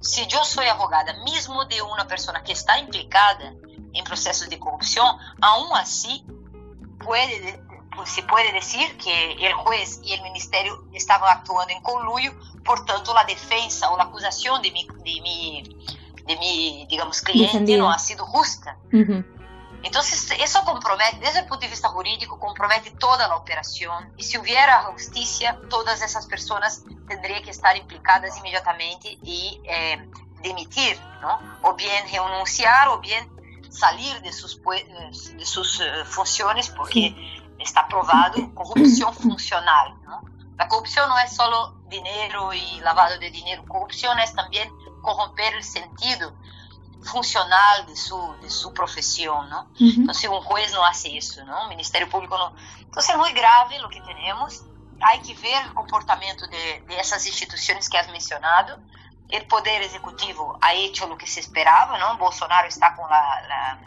se 0.00 0.26
eu 0.30 0.44
sou 0.44 0.62
advogada, 0.62 1.12
mesmo 1.24 1.64
de 1.66 1.80
uma 1.82 2.04
pessoa 2.04 2.38
que 2.40 2.52
está 2.52 2.78
implicada 2.78 3.56
em 3.94 4.02
processos 4.04 4.48
de 4.48 4.56
corrupção, 4.56 5.18
aún 5.40 5.74
assim 5.74 6.24
se 8.06 8.22
pode 8.22 8.52
dizer 8.52 8.94
que 8.94 9.10
o 9.54 9.64
juez 9.64 10.00
e 10.02 10.16
o 10.16 10.22
ministério 10.22 10.88
estavam 10.94 11.28
actuando 11.28 11.70
em 11.70 11.80
conluio, 11.82 12.34
portanto, 12.64 13.10
a 13.12 13.22
defesa 13.24 13.88
ou 13.90 14.00
a 14.00 14.04
acusação 14.04 14.60
de 14.60 14.70
mi, 14.70 14.86
de 14.86 15.20
mi, 15.20 15.62
de 16.26 16.38
mi 16.38 16.86
digamos, 16.88 17.20
cliente 17.20 17.76
não 17.76 17.90
ha 17.90 17.98
sido 17.98 18.24
justa. 18.26 18.76
Então, 19.84 20.00
isso 20.00 20.64
compromete, 20.64 21.16
desde 21.16 21.40
o 21.40 21.46
ponto 21.46 21.60
de 21.60 21.68
vista 21.68 21.88
jurídico, 21.88 22.38
compromete 22.38 22.90
toda 22.92 23.26
a 23.26 23.36
operação. 23.36 24.06
E 24.16 24.22
se 24.22 24.38
houver 24.38 24.68
a 24.68 24.90
justiça, 24.92 25.52
todas 25.68 26.00
essas 26.00 26.24
pessoas 26.26 26.84
teriam 27.06 27.42
que 27.42 27.50
estar 27.50 27.76
implicadas 27.76 28.36
imediatamente 28.36 29.18
e 29.22 29.60
eh, 29.64 29.96
demitir, 30.40 30.98
não? 31.20 31.38
ou 31.62 31.74
bem 31.74 32.06
renunciar, 32.06 32.88
ou 32.90 32.98
bem 32.98 33.30
sair 33.70 34.20
de 34.20 34.32
suas, 34.32 34.54
de 34.54 35.82
eh, 35.82 36.04
funções, 36.04 36.68
porque 36.68 37.14
está 37.58 37.82
provado 37.82 38.48
corrupção 38.50 39.12
funcional. 39.14 39.96
A 40.58 40.66
corrupção 40.66 41.08
não 41.08 41.18
é 41.18 41.26
só 41.26 41.74
dinheiro 41.88 42.52
e 42.52 42.80
lavado 42.82 43.18
de 43.18 43.30
dinheiro, 43.30 43.64
corrupção 43.64 44.16
é 44.16 44.26
também 44.28 44.70
corromper 45.02 45.56
o 45.58 45.62
sentido 45.62 46.32
funcional 47.02 47.86
de 47.86 47.96
su, 47.96 48.36
de 48.42 48.50
su 48.50 48.72
profesión, 48.72 49.48
¿no? 49.50 49.62
Uh 49.62 49.74
-huh. 49.78 49.96
Entonces 49.98 50.28
un 50.30 50.40
juez 50.42 50.72
no 50.72 50.84
hace 50.84 51.16
eso, 51.16 51.44
¿no? 51.44 51.62
El 51.62 51.68
Ministerio 51.68 52.08
Público 52.08 52.36
no. 52.38 52.54
Entonces 52.78 53.10
es 53.10 53.16
muy 53.18 53.32
grave 53.32 53.78
lo 53.78 53.88
que 53.88 54.00
tenemos. 54.00 54.62
Hay 55.00 55.20
que 55.20 55.34
ver 55.34 55.66
el 55.66 55.74
comportamiento 55.74 56.46
de, 56.46 56.82
de 56.86 57.00
esas 57.00 57.26
instituciones 57.26 57.88
que 57.88 57.98
has 57.98 58.08
mencionado. 58.08 58.78
El 59.28 59.46
Poder 59.46 59.82
Ejecutivo 59.82 60.58
ha 60.60 60.74
hecho 60.74 61.08
lo 61.08 61.16
que 61.16 61.26
se 61.26 61.40
esperaba, 61.40 61.98
¿no? 61.98 62.18
Bolsonaro 62.18 62.68
está 62.68 62.94
con 62.94 63.08
la, 63.10 63.42
la 63.48 63.80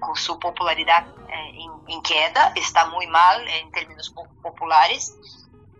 con 0.00 0.16
su 0.16 0.38
popularidad 0.38 1.06
eh, 1.28 1.56
queda, 2.02 2.52
está 2.54 2.86
muy 2.86 3.06
mal 3.06 3.46
en 3.48 3.70
términos 3.72 4.14
populares 4.42 5.14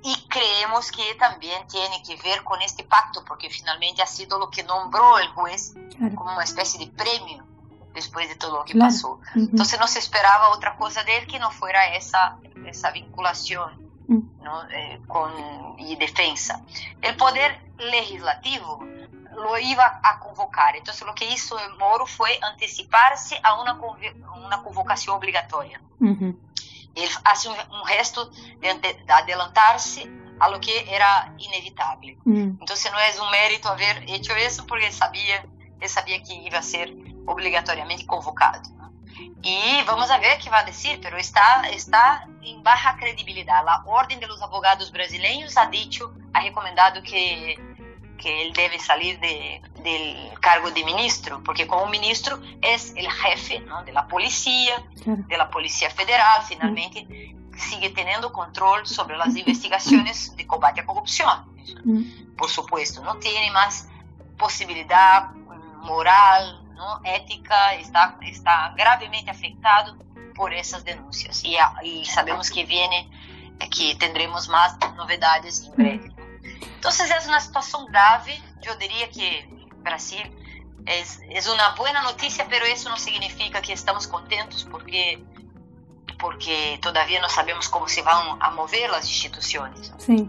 y 0.03 0.29
creemos 0.77 0.91
que 0.91 1.15
también 1.19 1.67
tiene 1.69 2.03
que 2.03 2.17
ver 2.23 2.43
con 2.45 2.61
este 2.63 2.85
pacto, 2.85 3.25
porque 3.25 3.49
finalmente 3.51 4.03
ha 4.03 4.07
sido 4.07 4.39
lo 4.39 4.51
que 4.51 4.63
nombró 4.63 5.19
el 5.19 5.29
juez 5.29 5.75
claro. 5.97 6.15
como 6.15 6.33
una 6.33 6.45
especie 6.45 6.85
de 6.85 6.93
premio 6.93 7.45
después 7.95 8.29
de 8.29 8.37
todo 8.37 8.59
lo 8.59 8.65
que 8.65 8.73
claro. 8.73 8.93
pasó. 8.93 9.09
Uh 9.13 9.21
-huh. 9.21 9.51
Entonces 9.51 9.81
no 9.81 9.87
se 9.87 9.99
esperaba 9.99 10.51
otra 10.51 10.77
cosa 10.77 11.03
de 11.05 11.17
él 11.19 11.27
que 11.27 11.39
no 11.39 11.51
fuera 11.51 11.95
esa, 11.95 12.39
esa 12.67 12.91
vinculación 12.91 13.91
uh 14.09 14.15
-huh. 14.15 14.43
¿no? 14.43 14.71
eh, 14.71 15.01
con, 15.07 15.79
y 15.79 15.97
defensa. 15.97 16.63
El 17.01 17.17
poder 17.17 17.73
legislativo 17.79 18.85
lo 19.33 19.59
iba 19.59 20.01
a 20.03 20.19
convocar. 20.19 20.77
Entonces 20.77 21.07
lo 21.07 21.15
que 21.15 21.31
hizo 21.31 21.57
Moro 21.79 22.07
fue 22.07 22.39
anticiparse 22.43 23.39
a 23.43 23.61
una, 23.61 23.75
una 24.47 24.63
convocación 24.63 25.17
obligatoria. 25.17 25.81
Uh 26.01 26.07
-huh 26.07 26.37
ele 26.97 27.09
faz 27.09 27.45
um, 27.45 27.53
um 27.53 27.85
gesto 27.85 28.31
de 28.59 29.13
adelantar-se 29.13 30.11
a 30.39 30.49
lo 30.49 30.61
que 30.61 30.73
era 30.89 31.33
inevitável. 31.39 32.17
Mm. 32.25 32.59
Então, 32.61 32.77
não 32.91 32.99
é 32.99 33.23
um 33.23 33.31
mérito 33.31 33.69
haver 33.69 34.05
feito 34.05 34.33
isso 34.33 34.65
porque 34.65 34.91
sabia, 34.93 35.45
ele 35.81 35.89
sabia 35.89 36.21
que 36.21 36.33
ia 36.33 36.63
ser 36.63 36.95
obrigatoriamente 37.27 38.05
convocado. 38.05 38.77
E 39.43 39.83
vamos 39.85 40.11
a 40.11 40.19
ver 40.19 40.37
o 40.37 40.39
que 40.39 40.51
vai 40.51 40.65
dizer, 40.65 40.99
mas 41.13 41.27
está 41.27 41.71
está 41.71 42.27
em 42.43 42.61
baixa 42.63 42.93
credibilidade. 42.95 43.69
A 43.69 43.83
Ordem 43.87 44.19
dos 44.19 44.43
Advogados 44.43 44.91
Brasileiros 44.91 45.57
ha 45.57 45.67
dicho, 45.67 46.13
ha 46.35 46.41
recomendado 46.41 47.03
que 47.03 47.57
que 48.17 48.43
él 48.43 48.53
debe 48.53 48.79
salir 48.79 49.19
de, 49.21 49.61
del 49.83 50.39
cargo 50.41 50.71
de 50.71 50.83
ministro, 50.85 51.43
porque 51.45 51.67
como 51.67 51.87
ministro 51.87 52.41
es 52.63 52.95
el 52.97 53.11
jefe 53.11 53.61
¿no? 53.61 53.85
de 53.85 53.93
la 53.93 54.09
policía, 54.09 54.83
de 55.05 55.37
la 55.37 55.51
Policía 55.51 55.91
Federal, 55.91 56.43
finalmente 56.49 57.36
sigue 57.57 57.91
teniendo 57.91 58.33
control 58.33 58.87
sobre 58.87 59.17
las 59.17 59.35
investigaciones 59.37 60.37
de 60.37 60.47
combate 60.47 60.81
a 60.81 60.87
corrupción. 60.87 61.45
Por 62.37 62.51
supuesto, 62.51 63.03
no 63.03 63.17
tiene 63.17 63.51
más 63.51 63.89
posibilidad 64.37 65.31
moral, 65.83 66.63
¿no? 66.75 67.01
ética, 67.05 67.75
está, 67.75 68.19
está 68.23 68.75
gravemente 68.77 69.31
afectado 69.31 69.97
por 70.35 70.53
esas 70.53 70.85
denuncias. 70.85 71.43
Y, 71.45 71.57
y 71.83 72.05
sabemos 72.05 72.51
que 72.51 72.65
viene, 72.65 73.11
que 73.71 73.95
tendremos 73.97 74.49
más 74.49 74.77
novedades 74.97 75.65
en 75.65 75.73
breve. 75.75 76.17
Entonces 76.75 77.11
es 77.11 77.27
una 77.27 77.41
situación 77.41 77.87
grave. 77.87 78.41
Yo 78.63 78.77
diría 78.77 79.11
que 79.11 79.49
Brasil 79.79 80.31
es, 80.87 81.21
es 81.31 81.49
una 81.49 81.75
buena 81.75 82.03
noticia, 82.03 82.47
pero 82.49 82.65
eso 82.67 82.89
no 82.89 82.97
significa 82.97 83.61
que 83.61 83.73
estamos 83.73 84.07
contentos 84.07 84.67
porque 84.71 85.25
porque 86.19 86.79
todavía 86.83 87.21
no 87.21 87.29
sabemos 87.29 87.69
cómo 87.69 87.89
se 87.89 88.03
van 88.03 88.39
a 88.41 88.51
mover 88.51 88.91
las 88.91 89.09
instituciones. 89.09 89.93
Sí. 89.99 90.29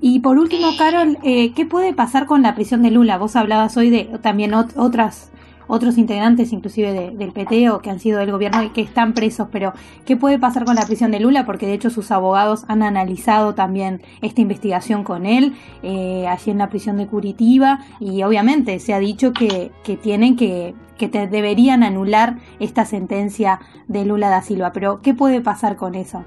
Y 0.00 0.20
por 0.20 0.38
último, 0.38 0.76
Carol, 0.76 1.18
eh, 1.22 1.52
¿qué 1.54 1.64
puede 1.64 1.94
pasar 1.94 2.26
con 2.26 2.42
la 2.42 2.54
prisión 2.54 2.82
de 2.82 2.90
Lula? 2.90 3.16
Vos 3.16 3.36
hablabas 3.36 3.76
hoy 3.76 3.90
de 3.90 4.04
también 4.22 4.52
otras 4.52 5.30
otros 5.66 5.98
integrantes 5.98 6.52
inclusive 6.52 7.12
del 7.12 7.32
PT 7.32 7.70
o 7.70 7.80
que 7.80 7.90
han 7.90 8.00
sido 8.00 8.18
del 8.18 8.30
gobierno 8.30 8.62
y 8.62 8.70
que 8.70 8.80
están 8.80 9.14
presos, 9.14 9.48
pero 9.50 9.72
¿qué 10.04 10.16
puede 10.16 10.38
pasar 10.38 10.64
con 10.64 10.76
la 10.76 10.86
prisión 10.86 11.10
de 11.10 11.20
Lula? 11.20 11.46
Porque 11.46 11.66
de 11.66 11.74
hecho 11.74 11.90
sus 11.90 12.10
abogados 12.10 12.64
han 12.68 12.82
analizado 12.82 13.54
también 13.54 14.02
esta 14.22 14.40
investigación 14.40 15.04
con 15.04 15.26
él 15.26 15.56
eh, 15.82 16.26
allí 16.28 16.50
en 16.50 16.58
la 16.58 16.68
prisión 16.68 16.96
de 16.96 17.06
Curitiba 17.06 17.80
y 18.00 18.22
obviamente 18.22 18.78
se 18.80 18.94
ha 18.94 18.98
dicho 18.98 19.32
que, 19.32 19.72
que 19.82 19.96
tienen 19.96 20.36
que, 20.36 20.74
que 20.98 21.08
te 21.08 21.26
deberían 21.26 21.82
anular 21.82 22.36
esta 22.60 22.84
sentencia 22.84 23.60
de 23.88 24.04
Lula 24.04 24.28
da 24.28 24.42
Silva, 24.42 24.72
pero 24.72 25.00
¿qué 25.02 25.14
puede 25.14 25.40
pasar 25.40 25.76
con 25.76 25.94
eso? 25.94 26.24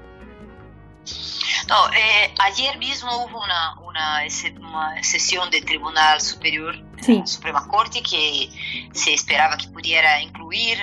No, 1.68 1.88
eh, 1.92 2.34
ayer 2.38 2.78
mismo 2.78 3.10
hubo 3.24 3.42
una, 3.42 3.78
una, 3.80 5.02
sesión 5.02 5.50
del 5.50 5.64
Tribunal 5.64 6.20
Superior, 6.20 6.76
Sim. 7.00 7.24
Suprema 7.26 7.66
Corte, 7.68 8.00
que 8.00 8.88
se 8.92 9.10
esperava 9.10 9.56
que 9.56 9.68
podia 9.68 10.22
incluir 10.22 10.78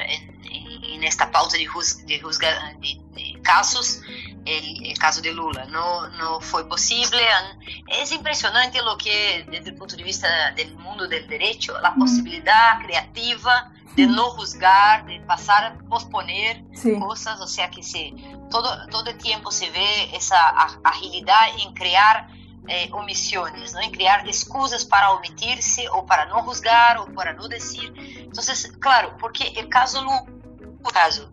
nesta 1.00 1.28
pauta 1.28 1.58
de, 1.58 1.66
rusga, 1.66 2.76
de, 2.80 3.00
de 3.16 3.40
casos 3.42 4.02
o 4.46 5.00
caso 5.00 5.22
de 5.22 5.32
Lula. 5.32 5.66
Não, 5.66 6.10
não 6.12 6.42
foi 6.42 6.64
possível. 6.66 7.20
É 7.20 8.14
impressionante 8.14 8.80
o 8.80 8.98
que, 8.98 9.44
desde 9.50 9.72
o 9.72 9.76
ponto 9.76 9.98
de 9.98 10.04
vista 10.04 10.28
do 10.56 10.80
mundo 10.80 11.08
do 11.08 11.28
direito, 11.28 11.76
a 11.76 11.92
mm. 11.92 12.00
possibilidade 12.00 12.84
criativa 12.84 13.72
de 13.96 14.06
não 14.06 14.36
juzgar, 14.38 15.06
de 15.06 15.20
passar 15.22 15.64
a 15.64 15.72
posponer 15.90 16.64
Sim. 16.74 17.00
coisas, 17.00 17.40
ou 17.40 17.48
seja, 17.48 17.70
que 17.70 17.82
se 17.82 18.14
todo 18.52 18.88
todo 18.90 19.14
tempo 19.14 19.52
se 19.52 19.70
vê 19.70 20.10
essa 20.14 20.78
agilidade 20.84 21.64
em 21.64 21.74
criar 21.74 22.30
eh, 22.68 22.90
omisiones, 22.94 23.74
¿no? 23.74 23.82
en 23.82 23.92
crear 23.92 24.28
excusas 24.28 24.86
para 24.86 25.12
omitirse 25.12 25.88
o 25.90 26.06
para 26.06 26.26
no 26.26 26.42
juzgar 26.44 26.98
o 26.98 27.06
para 27.14 27.34
no 27.34 27.48
decir. 27.48 27.94
Entonces, 27.98 28.72
claro, 28.80 29.16
porque 29.20 29.54
el 29.56 29.70
caso 29.70 30.02
Lula, 30.02 30.26
el 30.28 30.94
caso 30.94 31.30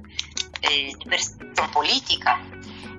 eh, 0.63 0.93
de 1.05 1.69
política, 1.73 2.41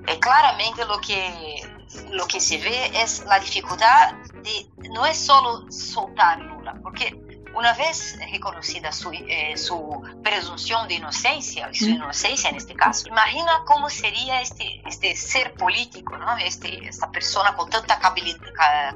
eh, 0.06 0.18
claramente 0.18 0.84
lo 0.84 1.00
que, 1.00 1.62
lo 2.10 2.26
que 2.26 2.40
se 2.40 2.58
ve 2.58 3.02
es 3.02 3.24
la 3.24 3.38
dificultad 3.38 4.12
de, 4.42 4.68
no 4.90 5.06
es 5.06 5.18
solo 5.18 5.70
soltar 5.70 6.40
Lula, 6.40 6.78
porque 6.82 7.23
una 7.54 7.72
vez 7.74 8.18
reconocida 8.30 8.92
su, 8.92 9.12
eh, 9.12 9.56
su 9.56 10.02
presunción 10.22 10.88
de 10.88 10.94
inocencia, 10.94 11.70
su 11.72 11.86
inocencia 11.86 12.50
en 12.50 12.56
este 12.56 12.74
caso, 12.74 13.08
imagina 13.08 13.62
cómo 13.66 13.88
sería 13.88 14.40
este, 14.40 14.82
este 14.86 15.16
ser 15.16 15.54
político, 15.54 16.16
¿no? 16.18 16.36
este, 16.38 16.88
esta 16.88 17.10
persona 17.10 17.54
con 17.54 17.70
tanta 17.70 17.98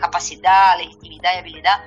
capacidad, 0.00 0.76
legitimidad 0.78 1.34
y 1.34 1.38
habilidad 1.38 1.80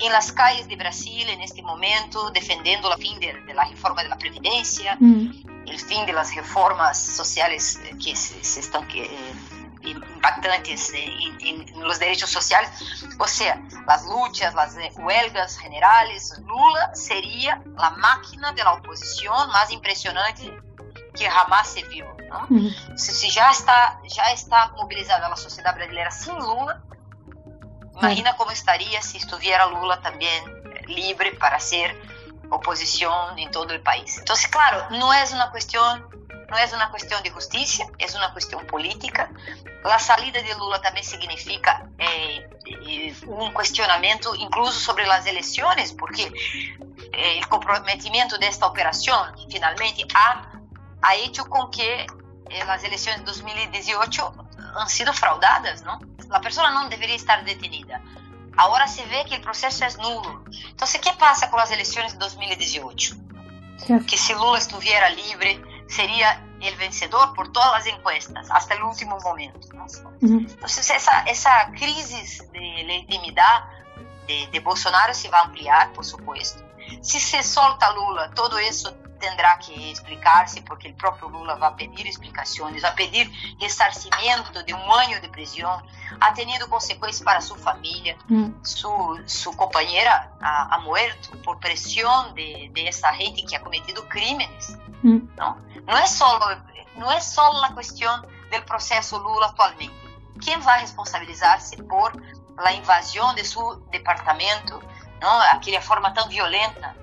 en 0.00 0.12
las 0.12 0.32
calles 0.32 0.68
de 0.68 0.76
Brasil 0.76 1.28
en 1.28 1.40
este 1.40 1.62
momento, 1.62 2.30
defendiendo 2.30 2.92
el 2.92 3.00
fin 3.00 3.18
de, 3.18 3.34
de 3.46 3.54
la 3.54 3.64
reforma 3.64 4.02
de 4.02 4.08
la 4.08 4.16
Previdencia, 4.16 4.96
mm. 4.98 5.66
el 5.66 5.78
fin 5.78 6.06
de 6.06 6.12
las 6.12 6.34
reformas 6.34 6.98
sociales 6.98 7.78
que 8.02 8.14
se, 8.14 8.42
se 8.42 8.60
están... 8.60 8.86
Que, 8.86 9.04
eh, 9.04 9.57
Impactantes 9.92 10.92
nos 11.74 11.98
direitos 11.98 12.30
sociais, 12.30 12.70
ou 13.18 13.28
seja, 13.28 13.60
as 13.86 14.04
lutas, 14.04 14.56
as 14.56 14.74
luchas, 14.74 14.96
huelgas 14.96 15.56
generales, 15.56 16.38
Lula 16.38 16.94
seria 16.94 17.62
a 17.76 17.90
máquina 17.90 18.52
de 18.52 18.62
oposição 18.62 19.48
mais 19.48 19.70
impressionante 19.70 20.52
que 21.14 21.24
jamais 21.24 21.66
se 21.66 21.82
viu. 21.84 22.06
Uhum. 22.50 22.96
Se, 22.96 23.12
se, 23.12 23.30
já 23.30 23.50
está 23.50 24.00
já 24.04 24.32
está 24.32 24.70
mobilizada 24.76 25.26
a 25.26 25.36
sociedade 25.36 25.78
brasileira 25.78 26.10
sem 26.10 26.34
Lula, 26.34 26.82
imagina 27.96 28.34
como 28.34 28.52
estaria 28.52 29.00
se 29.02 29.16
estivesse 29.16 29.64
Lula 29.64 29.96
também 29.96 30.44
livre 30.86 31.32
para 31.36 31.58
ser 31.58 31.96
oposição 32.50 33.36
em 33.36 33.50
todo 33.50 33.74
o 33.74 33.80
país. 33.80 34.18
Então, 34.18 34.34
claro, 34.50 34.94
não 34.96 35.12
é 35.12 35.24
uma 35.24 35.50
questão 35.50 36.02
no 36.48 36.56
es 36.56 36.72
una 36.72 36.90
cuestión 36.90 37.22
de 37.22 37.30
justicia, 37.30 37.86
es 37.98 38.14
una 38.14 38.32
cuestión 38.32 38.66
política. 38.66 39.30
La 39.84 39.98
salida 39.98 40.42
de 40.42 40.54
Lula 40.54 40.80
también 40.80 41.04
significa 41.04 41.88
eh, 41.98 42.48
eh, 42.66 43.14
un 43.26 43.52
cuestionamiento 43.52 44.34
incluso 44.34 44.78
sobre 44.80 45.06
las 45.06 45.26
elecciones, 45.26 45.92
porque 45.92 46.32
eh, 47.12 47.38
el 47.38 47.48
comprometimiento 47.48 48.38
de 48.38 48.48
esta 48.48 48.66
operación 48.66 49.34
finalmente 49.50 50.06
ha, 50.14 50.60
ha 51.02 51.14
hecho 51.16 51.44
con 51.46 51.70
que 51.70 52.06
eh, 52.50 52.64
las 52.66 52.82
elecciones 52.82 53.20
de 53.20 53.26
2018 53.26 54.34
han 54.76 54.88
sido 54.88 55.12
fraudadas, 55.12 55.82
¿no? 55.82 56.00
La 56.28 56.40
persona 56.40 56.70
no 56.70 56.88
debería 56.88 57.16
estar 57.16 57.44
detenida. 57.44 58.00
Ahora 58.56 58.88
se 58.88 59.04
ve 59.06 59.24
que 59.28 59.36
el 59.36 59.42
proceso 59.42 59.84
es 59.84 59.98
nulo. 59.98 60.44
Entonces, 60.70 61.00
¿qué 61.00 61.12
pasa 61.18 61.50
con 61.50 61.60
las 61.60 61.70
elecciones 61.70 62.12
de 62.12 62.18
2018? 62.18 63.16
Que 64.06 64.16
si 64.16 64.34
Lula 64.34 64.58
estuviera 64.58 65.08
libre, 65.10 65.62
sería 65.88 66.44
el 66.60 66.76
vencedor 66.76 67.34
por 67.34 67.52
todas 67.52 67.72
las 67.72 67.86
encuestas, 67.86 68.50
hasta 68.50 68.74
el 68.74 68.82
último 68.82 69.18
momento. 69.20 69.68
¿no? 69.74 69.86
Entonces, 70.20 70.90
esa, 70.90 71.22
esa 71.22 71.70
crisis 71.72 72.50
de 72.52 72.84
legitimidad 72.84 73.64
de, 74.26 74.46
de, 74.52 74.60
Bolsonaro 74.60 75.14
se 75.14 75.28
va 75.30 75.40
a 75.40 75.44
ampliar, 75.44 75.92
por 75.92 76.04
supuesto. 76.04 76.62
Si 77.00 77.18
se 77.20 77.42
solta 77.42 77.92
Lula, 77.94 78.30
todo 78.34 78.58
eso 78.58 78.94
tendrá 79.18 79.58
que 79.58 79.90
explicarse, 79.90 80.62
porque 80.62 80.88
el 80.88 80.94
propio 80.94 81.28
Lula 81.28 81.54
va 81.56 81.68
a 81.68 81.76
pedir 81.76 82.06
explicaciones, 82.06 82.84
va 82.84 82.90
a 82.90 82.94
pedir 82.94 83.30
resarcimiento 83.60 84.62
de 84.62 84.74
un 84.74 84.90
año 84.98 85.20
de 85.20 85.28
prisión, 85.28 85.82
ha 86.20 86.34
tenido 86.34 86.68
consecuencias 86.68 87.24
para 87.24 87.40
su 87.40 87.56
familia, 87.56 88.16
mm. 88.28 88.62
su, 88.62 89.20
su 89.26 89.56
compañera 89.56 90.32
ha, 90.40 90.74
ha, 90.74 90.78
muerto 90.80 91.30
por 91.42 91.58
presión 91.58 92.34
de, 92.34 92.70
de 92.72 92.88
esa 92.88 93.12
gente 93.14 93.44
que 93.44 93.56
ha 93.56 93.60
cometido 93.60 94.08
crímenes. 94.08 94.76
Mm. 95.02 95.18
¿no? 95.36 95.56
No, 95.88 95.96
es 95.96 96.10
solo, 96.10 96.44
no 96.96 97.10
es 97.12 97.24
solo 97.24 97.62
la 97.62 97.72
cuestión 97.72 98.26
del 98.50 98.62
proceso 98.64 99.18
Lula 99.20 99.46
actualmente. 99.46 99.96
¿Quién 100.38 100.60
va 100.60 100.74
a 100.74 100.80
responsabilizarse 100.80 101.82
por 101.84 102.12
la 102.62 102.72
invasión 102.74 103.34
de 103.34 103.44
su 103.44 103.82
departamento, 103.90 104.80
¿no? 105.22 105.40
aquella 105.50 105.80
forma 105.80 106.12
tan 106.12 106.28
violenta 106.28 106.94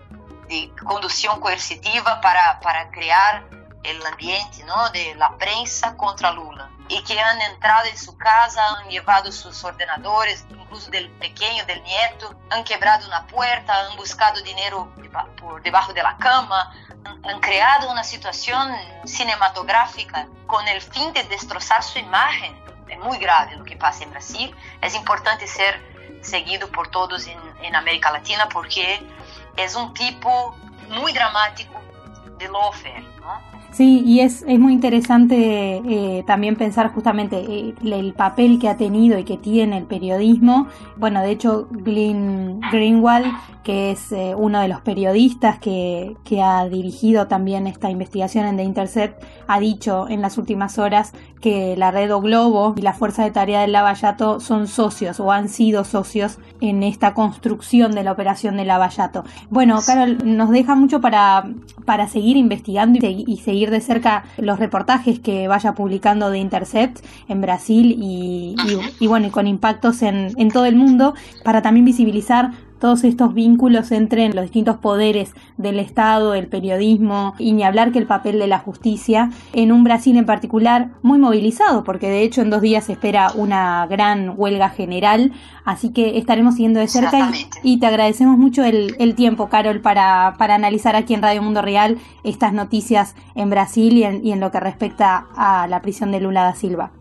de 0.47 0.71
conducción 0.85 1.39
coercitiva 1.39 2.21
para, 2.21 2.59
para 2.59 2.91
crear 2.91 3.49
el 3.81 4.05
ambiente 4.05 4.63
¿no? 4.65 4.89
de 4.91 5.15
la 5.15 5.35
prensa 5.35 5.97
contra 5.97 6.31
Lula? 6.31 6.69
Y 6.87 7.03
que 7.03 7.19
han 7.19 7.41
entrado 7.41 7.87
en 7.87 7.97
su 7.97 8.15
casa, 8.17 8.61
han 8.77 8.89
llevado 8.89 9.31
sus 9.31 9.63
ordenadores, 9.63 10.45
incluso 10.49 10.91
del 10.91 11.09
pequeño, 11.11 11.65
del 11.65 11.81
nieto, 11.83 12.35
han 12.49 12.63
quebrado 12.63 13.07
una 13.07 13.25
puerta, 13.27 13.87
han 13.87 13.97
buscado 13.97 14.41
dinero 14.41 14.93
por 15.37 15.61
debajo 15.63 15.93
de 15.93 16.03
la 16.03 16.15
cama, 16.17 16.71
han 17.23 17.39
creado 17.39 17.91
una 17.91 18.03
situación 18.03 18.71
cinematográfica 19.05 20.27
con 20.47 20.67
el 20.67 20.81
fin 20.81 21.11
de 21.13 21.23
destrozar 21.23 21.83
su 21.83 21.99
imagen. 21.99 22.55
Es 22.87 22.99
muy 22.99 23.17
grave 23.17 23.55
lo 23.55 23.63
que 23.63 23.75
pasa 23.75 24.03
en 24.03 24.11
Brasil. 24.11 24.55
Es 24.81 24.93
importante 24.95 25.47
ser 25.47 25.81
seguido 26.21 26.71
por 26.71 26.89
todos 26.89 27.27
en 27.27 27.75
América 27.75 28.11
Latina 28.11 28.47
porque 28.49 29.01
es 29.57 29.75
un 29.75 29.93
tipo 29.93 30.55
muy 30.89 31.13
dramático 31.13 31.81
de 32.37 32.47
lawfare. 32.47 33.14
Sí, 33.75 34.03
y 34.05 34.21
es, 34.21 34.45
es 34.47 34.57
muy 34.57 34.71
interesante 34.71 35.81
eh, 35.85 36.23
también 36.25 36.55
pensar 36.55 36.93
justamente 36.93 37.35
eh, 37.39 37.73
el 37.83 38.13
papel 38.13 38.57
que 38.57 38.69
ha 38.69 38.77
tenido 38.77 39.19
y 39.19 39.25
que 39.25 39.35
tiene 39.35 39.77
el 39.79 39.83
periodismo. 39.83 40.67
Bueno, 40.95 41.21
de 41.21 41.31
hecho, 41.31 41.67
Glenn 41.69 42.61
Greenwald, 42.71 43.25
que 43.65 43.91
es 43.91 44.13
eh, 44.13 44.33
uno 44.33 44.61
de 44.61 44.69
los 44.69 44.79
periodistas 44.79 45.59
que, 45.59 46.15
que, 46.23 46.41
ha 46.41 46.69
dirigido 46.69 47.27
también 47.27 47.67
esta 47.67 47.89
investigación 47.89 48.45
en 48.45 48.55
The 48.55 48.63
Intercept, 48.63 49.21
ha 49.47 49.59
dicho 49.59 50.07
en 50.09 50.21
las 50.21 50.37
últimas 50.37 50.77
horas 50.77 51.13
que 51.41 51.75
la 51.77 51.91
red 51.91 52.13
O 52.13 52.21
Globo 52.21 52.73
y 52.75 52.81
la 52.81 52.93
Fuerza 52.93 53.23
de 53.23 53.31
Tarea 53.31 53.61
del 53.61 53.71
Lavallato 53.71 54.39
son 54.39 54.67
socios 54.67 55.19
o 55.19 55.31
han 55.31 55.49
sido 55.49 55.83
socios 55.83 56.39
en 56.61 56.81
esta 56.83 57.13
construcción 57.13 57.93
de 57.93 58.03
la 58.03 58.11
operación 58.11 58.57
del 58.57 58.67
Lavallato. 58.67 59.23
Bueno, 59.49 59.79
Carol, 59.85 60.17
nos 60.23 60.49
deja 60.49 60.75
mucho 60.75 61.01
para, 61.01 61.47
para 61.85 62.07
seguir 62.07 62.37
investigando 62.37 62.99
y, 63.01 63.25
y 63.27 63.37
seguir 63.37 63.69
de 63.69 63.81
cerca 63.81 64.23
los 64.37 64.57
reportajes 64.57 65.19
que 65.19 65.47
vaya 65.47 65.73
publicando 65.73 66.29
de 66.29 66.39
Intercept 66.39 67.05
en 67.27 67.41
Brasil 67.41 67.95
y, 67.99 68.55
y, 68.67 69.03
y 69.03 69.07
bueno, 69.07 69.27
y 69.27 69.29
con 69.29 69.47
impactos 69.47 70.01
en, 70.01 70.31
en 70.37 70.49
todo 70.49 70.65
el 70.65 70.75
mundo 70.75 71.13
para 71.43 71.61
también 71.61 71.85
visibilizar 71.85 72.51
todos 72.79 73.03
estos 73.03 73.33
vínculos 73.33 73.91
entre 73.91 74.27
los 74.29 74.43
distintos 74.43 74.77
poderes 74.77 75.33
del 75.57 75.79
Estado, 75.79 76.33
el 76.33 76.47
periodismo 76.47 77.33
y 77.39 77.53
ni 77.53 77.63
hablar 77.63 77.91
que 77.91 77.99
el 77.99 78.07
papel 78.07 78.39
de 78.39 78.47
la 78.47 78.59
justicia 78.59 79.31
en 79.53 79.71
un 79.71 79.83
Brasil 79.83 80.17
en 80.17 80.25
particular 80.25 80.91
muy 81.01 81.17
movilizado 81.17 81.83
porque 81.83 82.09
de 82.09 82.23
hecho 82.23 82.41
en 82.41 82.49
dos 82.49 82.61
días 82.61 82.85
se 82.85 82.93
espera 82.93 83.31
una 83.35 83.87
gran 83.87 84.33
huelga 84.35 84.69
general 84.69 85.31
así 85.63 85.89
que 85.89 86.17
estaremos 86.17 86.55
siguiendo 86.55 86.79
de 86.79 86.87
cerca 86.87 87.31
y, 87.63 87.73
y, 87.73 87.79
te 87.79 87.87
agradecemos 87.87 88.37
mucho 88.37 88.63
el, 88.63 88.95
el 88.99 89.15
tiempo 89.15 89.49
Carol 89.49 89.81
para, 89.81 90.35
para, 90.37 90.55
analizar 90.55 90.95
aquí 90.95 91.13
en 91.13 91.21
Radio 91.21 91.41
Mundo 91.41 91.61
Real 91.61 91.97
estas 92.23 92.53
noticias 92.53 93.15
en 93.35 93.49
Brasil 93.49 93.97
y 93.97 94.03
en, 94.03 94.25
y 94.25 94.31
en 94.31 94.39
lo 94.39 94.51
que 94.51 94.59
respecta 94.59 95.27
a 95.35 95.67
la 95.67 95.81
prisión 95.81 96.11
de 96.11 96.19
Lula 96.19 96.43
da 96.43 96.55
Silva. 96.55 96.91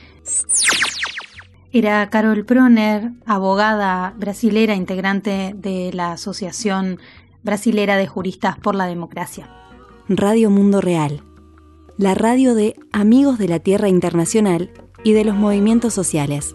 Era 1.77 2.09
Carol 2.09 2.45
Proner, 2.45 3.11
abogada 3.27 4.15
brasilera, 4.17 4.77
integrante 4.77 5.57
de 5.57 5.91
la 5.93 6.13
Asociación 6.13 7.01
brasilera 7.43 7.97
de 7.97 8.07
juristas 8.07 8.57
por 8.57 8.77
la 8.77 8.87
democracia. 8.87 9.51
Radio 10.09 10.51
Mundo 10.51 10.81
Real, 10.81 11.25
la 11.99 12.15
radio 12.15 12.55
de 12.55 12.77
Amigos 12.93 13.39
de 13.39 13.49
la 13.49 13.59
Tierra 13.59 13.89
Internacional 13.89 14.71
y 15.03 15.15
de 15.15 15.25
los 15.25 15.35
movimientos 15.35 15.93
sociales. 15.93 16.55